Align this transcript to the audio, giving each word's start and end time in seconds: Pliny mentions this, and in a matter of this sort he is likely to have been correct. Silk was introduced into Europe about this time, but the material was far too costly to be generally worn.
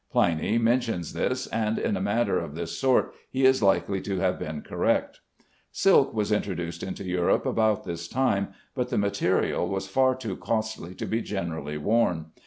Pliny 0.11 0.57
mentions 0.57 1.13
this, 1.13 1.45
and 1.45 1.77
in 1.77 1.95
a 1.95 2.01
matter 2.01 2.39
of 2.39 2.55
this 2.55 2.75
sort 2.75 3.13
he 3.29 3.45
is 3.45 3.61
likely 3.61 4.01
to 4.01 4.17
have 4.17 4.39
been 4.39 4.63
correct. 4.63 5.19
Silk 5.71 6.11
was 6.11 6.31
introduced 6.31 6.81
into 6.81 7.03
Europe 7.03 7.45
about 7.45 7.83
this 7.83 8.07
time, 8.07 8.47
but 8.73 8.89
the 8.89 8.97
material 8.97 9.67
was 9.69 9.87
far 9.87 10.15
too 10.15 10.35
costly 10.35 10.95
to 10.95 11.05
be 11.05 11.21
generally 11.21 11.77
worn. 11.77 12.31